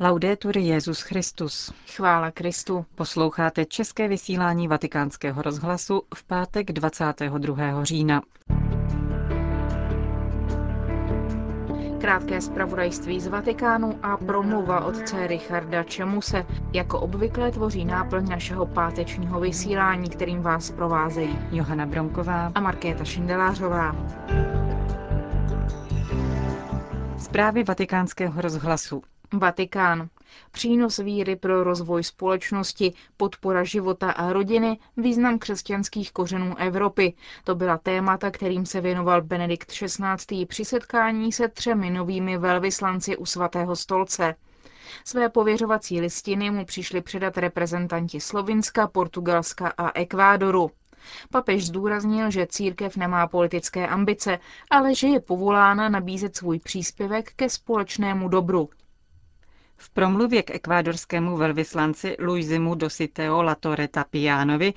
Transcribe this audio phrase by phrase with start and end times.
[0.00, 1.72] Laudetur Jezus Christus.
[1.96, 2.86] Chvála Kristu.
[2.94, 7.84] Posloucháte české vysílání Vatikánského rozhlasu v pátek 22.
[7.84, 8.22] října.
[12.00, 19.40] Krátké zpravodajství z Vatikánu a promluva otce Richarda Čemuse jako obvykle tvoří náplň našeho pátečního
[19.40, 23.96] vysílání, kterým vás provázejí Johana Bronková a Markéta Šindelářová.
[27.18, 29.02] Zprávy vatikánského rozhlasu.
[29.32, 30.08] Vatikán.
[30.52, 37.14] Přínos víry pro rozvoj společnosti, podpora života a rodiny, význam křesťanských kořenů Evropy.
[37.44, 40.46] To byla témata, kterým se věnoval Benedikt XVI.
[40.46, 44.34] při setkání se třemi novými velvyslanci u svatého stolce.
[45.04, 50.70] Své pověřovací listiny mu přišli předat reprezentanti Slovinska, Portugalska a Ekvádoru.
[51.30, 54.38] Papež zdůraznil, že církev nemá politické ambice,
[54.70, 58.68] ale že je povolána nabízet svůj příspěvek ke společnému dobru.
[59.76, 64.74] V promluvě k ekvádorskému velvyslanci Luisimu Dositeo Latore Tapianovi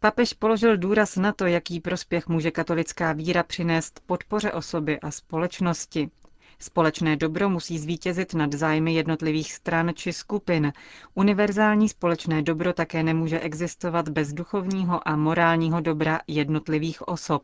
[0.00, 6.10] papež položil důraz na to, jaký prospěch může katolická víra přinést podpoře osoby a společnosti.
[6.58, 10.72] Společné dobro musí zvítězit nad zájmy jednotlivých stran či skupin.
[11.14, 17.42] Univerzální společné dobro také nemůže existovat bez duchovního a morálního dobra jednotlivých osob.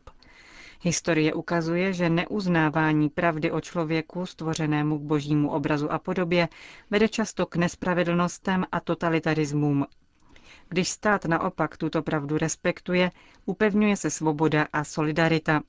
[0.85, 6.47] Historie ukazuje, že neuznávání pravdy o člověku, stvořenému k božímu obrazu a podobě,
[6.89, 9.85] vede často k nespravedlnostem a totalitarismům.
[10.69, 13.11] Když stát naopak tuto pravdu respektuje,
[13.45, 15.61] upevňuje se svoboda a solidarita.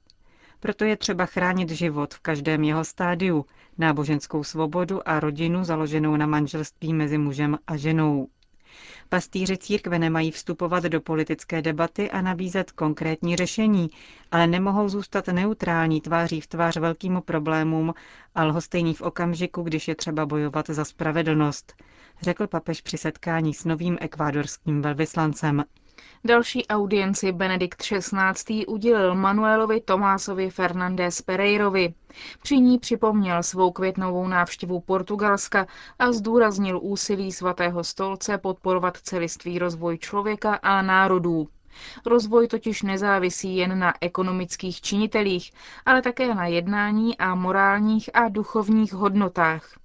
[0.61, 3.47] Proto je třeba chránit život v každém jeho stádiu,
[3.79, 8.29] náboženskou svobodu a rodinu založenou na manželství mezi mužem a ženou.
[9.09, 13.91] Pastýři církve nemají vstupovat do politické debaty a nabízet konkrétní řešení,
[14.31, 17.95] ale nemohou zůstat neutrální tváří v tvář velkým problémům
[18.35, 21.73] a lhostejní v okamžiku, když je třeba bojovat za spravedlnost,
[22.23, 25.65] řekl papež při setkání s novým ekvádorským velvyslancem.
[26.25, 28.67] Další audienci Benedikt XVI.
[28.67, 31.95] udělil Manuelovi Tomásovi Fernandez Pereirovi.
[32.43, 35.67] Při ní připomněl svou květnovou návštěvu Portugalska
[35.99, 41.49] a zdůraznil úsilí svatého stolce podporovat celistvý rozvoj člověka a národů.
[42.07, 45.53] Rozvoj totiž nezávisí jen na ekonomických činitelích,
[45.87, 49.79] ale také na jednání a morálních a duchovních hodnotách.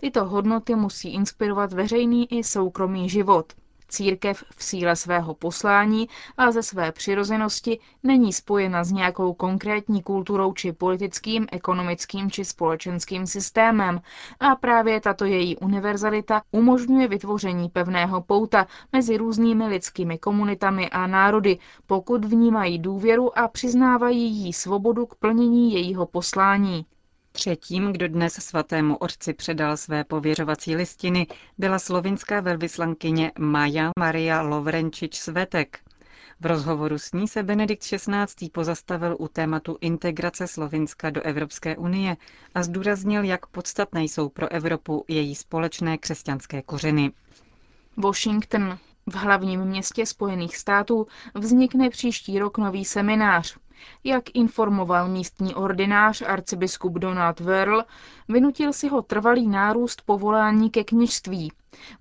[0.00, 3.52] Tyto hodnoty musí inspirovat veřejný i soukromý život.
[3.92, 10.52] Církev v síle svého poslání a ze své přirozenosti není spojena s nějakou konkrétní kulturou
[10.52, 14.00] či politickým, ekonomickým či společenským systémem
[14.40, 21.58] a právě tato její univerzalita umožňuje vytvoření pevného pouta mezi různými lidskými komunitami a národy,
[21.86, 26.86] pokud vnímají důvěru a přiznávají jí svobodu k plnění jejího poslání.
[27.34, 31.26] Třetím, kdo dnes svatému otci předal své pověřovací listiny,
[31.58, 35.78] byla slovinská velvyslankyně Maja Maria Lovrenčič Svetek.
[36.40, 38.50] V rozhovoru s ní se Benedikt XVI.
[38.52, 42.16] pozastavil u tématu integrace Slovinska do Evropské unie
[42.54, 47.12] a zdůraznil, jak podstatné jsou pro Evropu její společné křesťanské kořeny.
[47.96, 48.78] Washington.
[49.06, 53.56] V hlavním městě Spojených států vznikne příští rok nový seminář.
[54.04, 57.84] Jak informoval místní ordinář arcibiskup Donald Verl,
[58.28, 61.52] vynutil si ho trvalý nárůst povolání ke kněžství.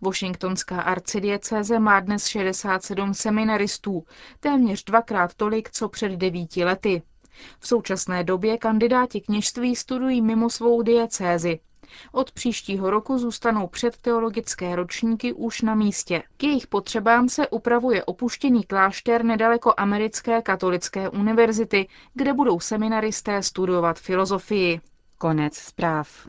[0.02, 4.04] Washingtonská arcidiecéze má dnes 67 seminaristů,
[4.40, 7.02] téměř dvakrát tolik, co před devíti lety.
[7.60, 11.60] V současné době kandidáti kněžství studují mimo svou diecézi.
[12.12, 16.24] Od příštího roku zůstanou předteologické ročníky už na místě.
[16.38, 24.00] K jejich potřebám se upravuje opuštěný klášter nedaleko americké katolické univerzity, kde budou seminaristé studovat
[24.00, 24.82] filozofii.
[25.18, 26.28] Konec zpráv.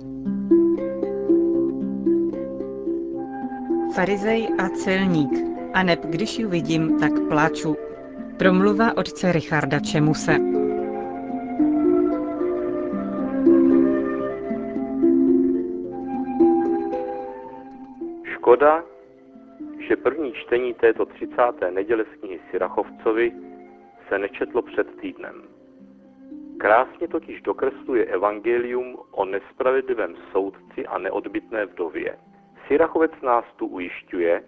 [3.94, 5.30] Farizej a celník.
[5.74, 7.76] A neb když ji vidím, tak pláču.
[8.38, 10.61] Promluva otce Richarda Čemuse.
[18.52, 18.84] Škoda,
[19.78, 21.36] že první čtení této 30.
[21.70, 23.32] neděle z knihy Sirachovcovi
[24.08, 25.48] se nečetlo před týdnem.
[26.58, 32.18] Krásně totiž dokresluje evangelium o nespravedlivém soudci a neodbitné vdově.
[32.66, 34.42] Sirachovec nás tu ujišťuje,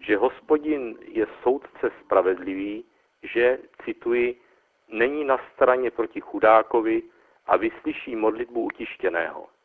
[0.00, 2.84] že hospodin je soudce spravedlivý,
[3.22, 4.40] že, cituji,
[4.88, 7.02] není na straně proti chudákovi
[7.46, 9.55] a vyslyší modlitbu utištěného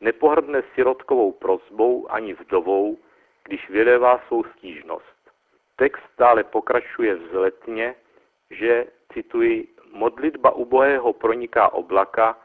[0.00, 2.98] nepohrdne sirotkovou prozbou ani vdovou,
[3.44, 5.30] když vydevá svou stížnost.
[5.76, 7.94] Text dále pokračuje vzletně,
[8.50, 12.38] že, cituji, modlitba ubohého proniká oblaka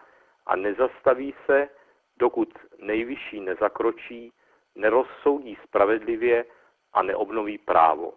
[0.45, 1.69] a nezastaví se,
[2.17, 4.33] dokud nejvyšší nezakročí,
[4.75, 6.45] nerozsoudí spravedlivě
[6.93, 8.13] a neobnoví právo.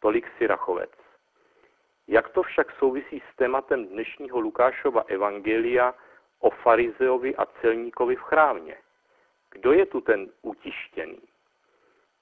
[0.00, 0.90] Tolik Sirachovec.
[2.08, 5.94] Jak to však souvisí s tématem dnešního Lukášova evangelia
[6.40, 8.76] o farizeovi a celníkovi v chrámě?
[9.50, 11.20] Kdo je tu ten utištěný?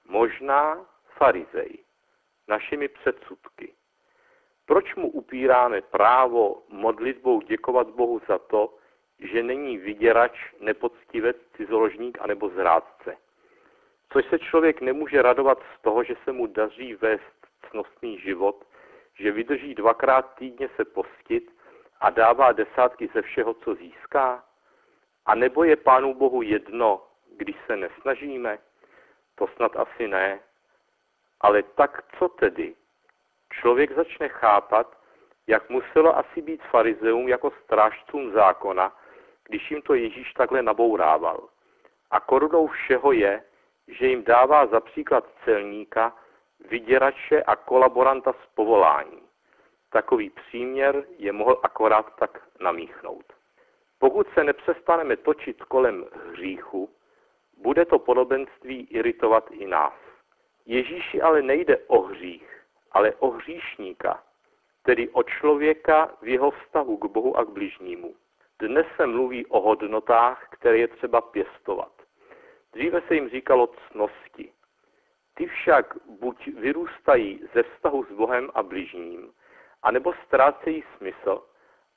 [0.05, 0.85] Možná
[1.17, 1.77] farizej,
[2.47, 3.73] našimi předsudky.
[4.65, 8.73] Proč mu upíráme právo modlitbou děkovat Bohu za to,
[9.19, 13.17] že není vyděrač, nepoctivec, cizoložník anebo zrádce?
[14.13, 18.65] Což se člověk nemůže radovat z toho, že se mu daří vést cnostný život,
[19.19, 21.56] že vydrží dvakrát týdně se postit
[21.99, 24.43] a dává desátky ze všeho, co získá?
[25.25, 27.03] A nebo je Pánu Bohu jedno,
[27.37, 28.59] když se nesnažíme?
[29.35, 30.39] To snad asi ne.
[31.41, 32.75] Ale tak co tedy?
[33.53, 34.97] Člověk začne chápat,
[35.47, 38.95] jak muselo asi být farizeum jako strážcům zákona,
[39.43, 41.49] když jim to Ježíš takhle nabourával.
[42.11, 43.43] A korunou všeho je,
[43.87, 46.15] že jim dává za příklad celníka,
[46.59, 49.26] vyděrače a kolaboranta z povolání.
[49.89, 53.33] Takový příměr je mohl akorát tak namíchnout.
[53.99, 56.89] Pokud se nepřestaneme točit kolem hříchu,
[57.57, 59.93] bude to podobenství iritovat i nás.
[60.65, 64.23] Ježíši ale nejde o hřích, ale o hříšníka,
[64.83, 68.15] tedy o člověka v jeho vztahu k Bohu a k bližnímu.
[68.59, 71.91] Dnes se mluví o hodnotách, které je třeba pěstovat.
[72.73, 74.51] Dříve se jim říkalo cnosti.
[75.33, 79.31] Ty však buď vyrůstají ze vztahu s Bohem a bližním,
[79.87, 81.43] anebo ztrácejí smysl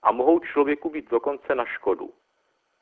[0.03, 2.11] a mohou člověku být dokonce na škodu.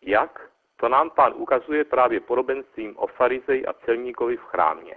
[0.02, 0.50] Jak?
[0.76, 4.94] To nám pán ukazuje právě podobenstvím o farizej a celníkovi v chrámě.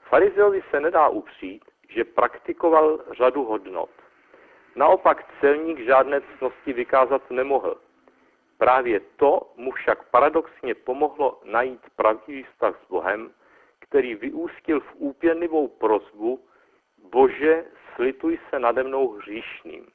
[0.00, 3.90] Farizeovi se nedá upřít, že praktikoval řadu hodnot.
[4.76, 7.76] Naopak celník žádné cnosti vykázat nemohl.
[8.58, 13.30] Právě to mu však paradoxně pomohlo najít pravdivý vztah s Bohem,
[13.78, 16.44] který vyústil v úpěnlivou prozbu
[17.10, 17.64] Bože,
[17.98, 19.86] slituj se nade mnou hříšným.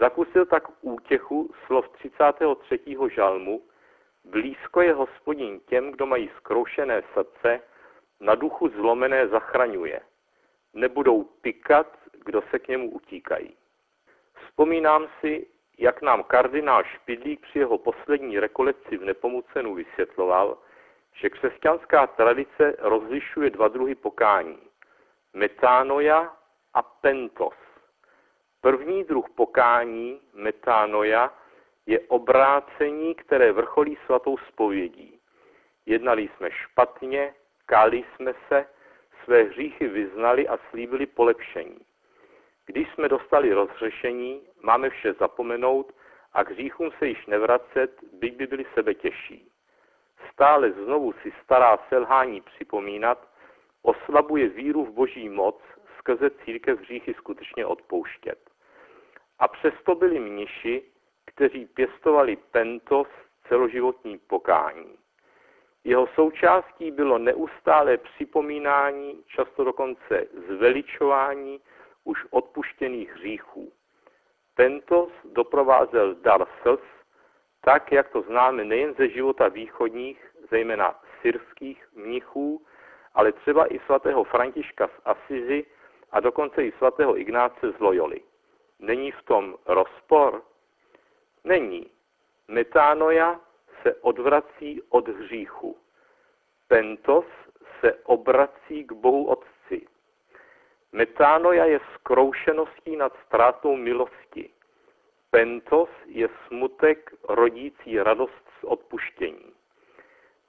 [0.00, 2.80] Zakusil tak útěchu slov 33.
[3.14, 3.62] žalmu,
[4.24, 7.60] blízko je hospodin těm, kdo mají zkroušené srdce,
[8.20, 10.00] na duchu zlomené zachraňuje.
[10.74, 11.86] Nebudou pikat,
[12.24, 13.56] kdo se k němu utíkají.
[14.34, 15.46] Vzpomínám si,
[15.78, 20.58] jak nám kardinál Špidlík při jeho poslední rekolekci v Nepomucenu vysvětloval,
[21.12, 24.58] že křesťanská tradice rozlišuje dva druhy pokání.
[25.34, 26.39] Metánoja
[26.74, 27.54] a pentos.
[28.60, 31.32] První druh pokání, metánoja,
[31.86, 35.20] je obrácení, které vrcholí svatou spovědí.
[35.86, 37.34] Jednali jsme špatně,
[37.66, 38.66] káli jsme se,
[39.24, 41.78] své hříchy vyznali a slíbili polepšení.
[42.66, 45.92] Když jsme dostali rozřešení, máme vše zapomenout
[46.32, 49.50] a k hříchům se již nevracet, byť by byli sebe těžší.
[50.32, 53.28] Stále znovu si stará selhání připomínat,
[53.82, 55.60] oslabuje víru v boží moc
[56.10, 58.38] skrze církev hříchy skutečně odpouštět.
[59.38, 60.82] A přesto byli mniši,
[61.26, 63.08] kteří pěstovali pentos
[63.48, 64.98] celoživotní pokání.
[65.84, 71.60] Jeho součástí bylo neustálé připomínání, často dokonce zveličování
[72.04, 73.72] už odpuštěných hříchů.
[74.54, 76.80] Pentos doprovázel dar slz,
[77.60, 82.66] tak, jak to známe nejen ze života východních, zejména syrských mnichů,
[83.14, 85.66] ale třeba i svatého Františka z Asizi
[86.12, 88.20] a dokonce i svatého Ignáce z Loyoli.
[88.78, 90.42] Není v tom rozpor?
[91.44, 91.90] Není.
[92.48, 93.40] Metánoja
[93.82, 95.76] se odvrací od hříchu.
[96.68, 97.24] Pentos
[97.80, 99.86] se obrací k Bohu Otci.
[100.92, 104.50] Metánoja je zkroušeností nad ztrátou milosti.
[105.30, 109.52] Pentos je smutek rodící radost z odpuštění.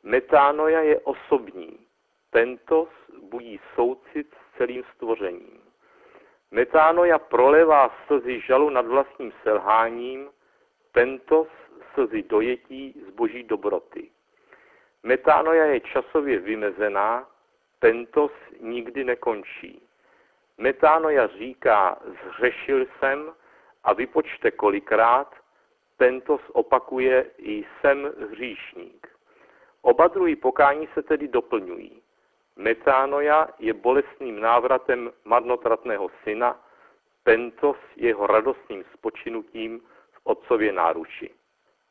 [0.04, 1.88] Metánoja je osobní.
[2.30, 2.90] Pentos
[3.22, 5.62] budí soucit celým stvořením.
[6.52, 10.30] Metánoja prolevá slzy žalu nad vlastním selháním,
[10.92, 11.48] pentos
[11.94, 14.10] slzy dojetí z boží dobroty.
[15.04, 17.28] Metánoja je časově vymezená,
[17.80, 19.82] pentos nikdy nekončí.
[20.58, 23.34] Metánoja říká, zřešil jsem
[23.84, 25.36] a vypočte kolikrát,
[25.98, 29.08] pentos opakuje, jsem hříšník.
[29.82, 32.01] Oba druhy pokání se tedy doplňují.
[32.56, 36.60] Metánoja je bolestným návratem marnotratného syna,
[37.24, 39.80] pentos jeho radostným spočinutím
[40.12, 41.30] v otcově náruči.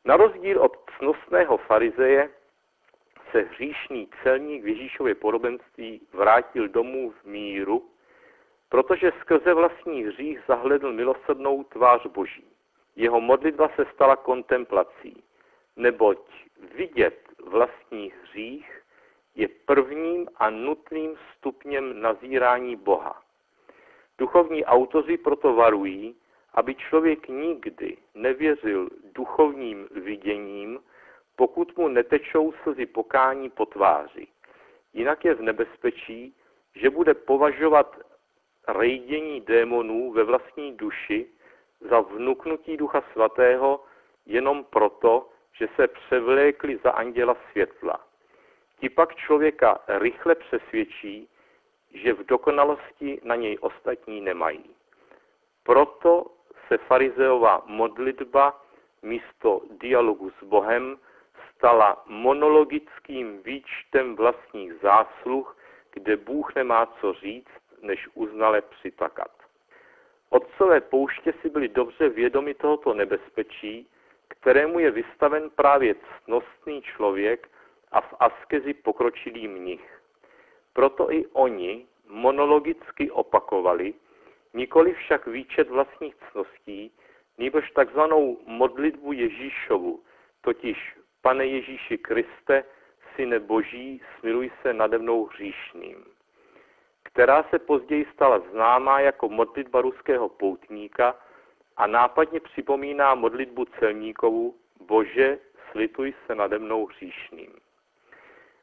[0.05, 2.29] Na rozdíl od cnostného farizeje
[3.31, 7.89] se hříšný celník v Ježíšově podobenství vrátil domů v míru,
[8.69, 12.45] protože skrze vlastní hřích zahledl milosrdnou tvář Boží.
[12.95, 15.23] Jeho modlitba se stala kontemplací,
[15.75, 16.19] neboť
[16.75, 18.80] vidět vlastní hřích
[20.41, 23.21] a nutným stupněm nazírání Boha.
[24.17, 26.15] Duchovní autoři proto varují,
[26.53, 30.79] aby člověk nikdy nevěřil duchovním viděním,
[31.35, 34.27] pokud mu netečou slzy pokání po tváři.
[34.93, 36.35] Jinak je v nebezpečí,
[36.75, 37.99] že bude považovat
[38.67, 41.25] rejdění démonů ve vlastní duši
[41.89, 43.83] za vnuknutí Ducha Svatého
[44.25, 48.10] jenom proto, že se převlékli za anděla světla.
[48.81, 51.29] Ti pak člověka rychle přesvědčí,
[51.93, 54.75] že v dokonalosti na něj ostatní nemají.
[55.63, 56.25] Proto
[56.67, 58.61] se farizeová modlitba
[59.01, 60.97] místo dialogu s Bohem
[61.55, 65.57] stala monologickým výčtem vlastních zásluh,
[65.93, 69.31] kde Bůh nemá co říct, než uznale přitakat.
[70.29, 73.87] Otcové pouště si byli dobře vědomi tohoto nebezpečí,
[74.27, 77.49] kterému je vystaven právě ctnostný člověk
[77.91, 80.01] a v askezi pokročilý mnich.
[80.73, 83.93] Proto i oni monologicky opakovali,
[84.53, 86.91] nikoli však výčet vlastních cností,
[87.37, 90.03] nebož takzvanou modlitbu Ježíšovu,
[90.41, 92.63] totiž Pane Ježíši Kriste,
[93.15, 96.05] Syne Boží, smiluj se nade mnou hříšným,
[97.03, 101.15] která se později stala známá jako modlitba ruského poutníka
[101.77, 105.39] a nápadně připomíná modlitbu celníkovu Bože,
[105.71, 107.51] slituj se nade mnou hříšným.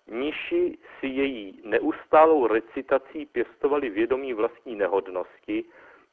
[0.09, 5.65] Mniši si její neustálou recitací pěstovali vědomí vlastní nehodnosti,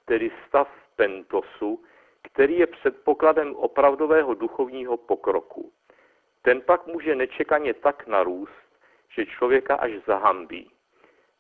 [0.06, 1.84] tedy stav pentosu,
[2.24, 5.72] který je předpokladem opravdového duchovního pokroku.
[6.42, 8.66] Ten pak může nečekaně tak narůst,
[9.10, 10.72] že člověka až zahambí.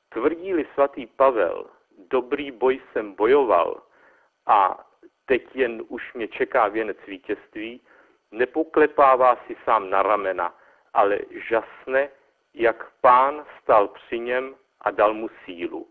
[0.09, 1.65] Tvrdí-li svatý Pavel,
[1.97, 3.81] dobrý boj jsem bojoval
[4.45, 4.85] a
[5.25, 7.81] teď jen už mě čeká věnec vítězství,
[8.31, 10.55] nepoklepává si sám na ramena,
[10.93, 11.19] ale
[11.49, 12.09] žasne,
[12.55, 15.87] jak pán stal při něm a dal mu sílu.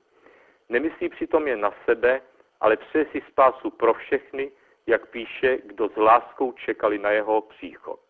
[0.69, 2.21] Nemyslí přitom jen na sebe,
[2.61, 4.53] ale přeje si spásu pro všechny,
[4.87, 8.01] jak píše, kdo s láskou čekali na jeho příchod.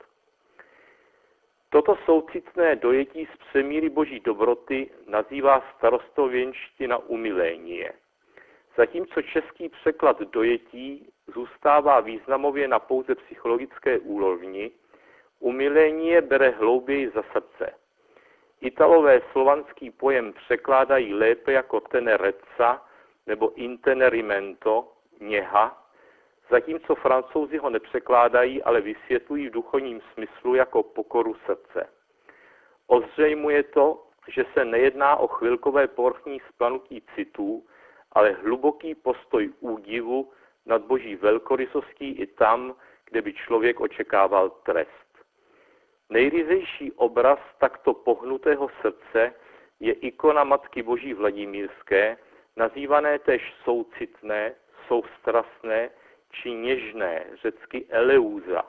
[1.71, 7.93] Toto soucitné dojetí z přemíry boží dobroty nazývá starostověnština umilénie.
[8.77, 14.71] Zatímco český překlad dojetí zůstává významově na pouze psychologické úrovni,
[15.39, 17.84] umilénie bere hlouběji za srdce.
[18.65, 22.83] Italové slovanský pojem překládají lépe jako tenerezza
[23.27, 25.85] nebo intenerimento, něha,
[26.51, 31.89] zatímco francouzi ho nepřekládají, ale vysvětlují v duchovním smyslu jako pokoru srdce.
[32.87, 37.67] Ozřejmuje to, že se nejedná o chvilkové porchní splanutí citů,
[38.13, 40.33] ale hluboký postoj údivu
[40.67, 42.75] nad boží velkorysostí i tam,
[43.11, 45.04] kde by člověk očekával trest.
[46.11, 49.35] Nejryzejší obraz takto pohnutého srdce
[49.81, 52.17] je ikona Matky Boží Vladimírské,
[52.57, 54.55] nazývané tež soucitné,
[54.89, 55.91] soustrasné
[56.31, 58.65] či něžné, řecky eleúza.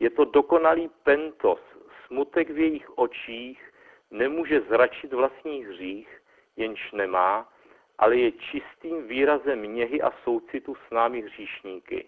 [0.00, 1.60] Je to dokonalý pentos,
[2.06, 3.72] smutek v jejich očích
[4.10, 6.22] nemůže zračit vlastní hřích,
[6.56, 7.52] jenž nemá,
[7.98, 12.06] ale je čistým výrazem něhy a soucitu s námi hříšníky.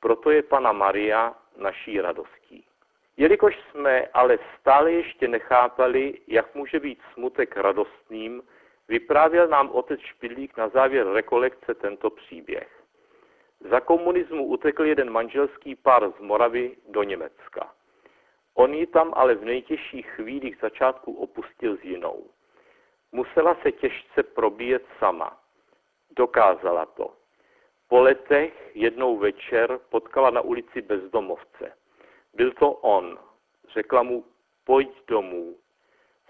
[0.00, 2.64] Proto je Pana Maria naší radostí.
[3.22, 8.42] Jelikož jsme ale stále ještě nechápali, jak může být smutek radostným,
[8.88, 12.82] vyprávěl nám otec Špidlík na závěr rekolekce tento příběh.
[13.60, 17.72] Za komunismu utekl jeden manželský pár z Moravy do Německa.
[18.54, 22.26] On ji tam ale v nejtěžších chvílích začátku opustil s jinou.
[23.12, 25.38] Musela se těžce probíjet sama.
[26.16, 27.14] Dokázala to.
[27.88, 31.81] Po letech jednou večer potkala na ulici bezdomovce.
[32.34, 33.18] Byl to on.
[33.74, 34.24] Řekla mu,
[34.64, 35.56] pojď domů.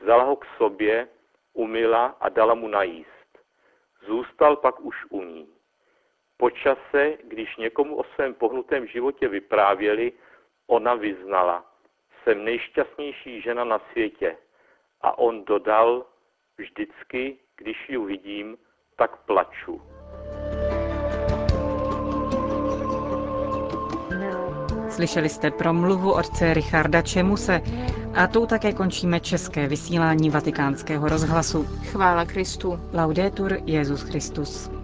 [0.01, 1.09] Vzala ho k sobě,
[1.53, 3.39] umila a dala mu najíst.
[4.07, 5.49] Zůstal pak už u ní.
[6.37, 10.13] Po čase, když někomu o svém pohnutém životě vyprávěli,
[10.67, 11.65] ona vyznala,
[12.23, 14.37] jsem nejšťastnější žena na světě.
[15.01, 16.07] A on dodal,
[16.59, 18.59] vždycky, když ji vidím,
[18.97, 20.02] tak plaču.
[25.03, 27.61] Slyšeli jste promluvu otce Richarda Čemuse
[28.15, 31.67] a tou také končíme české vysílání vatikánského rozhlasu.
[31.91, 32.81] Chvála Kristu.
[32.93, 34.82] Laudetur Jezus Christus.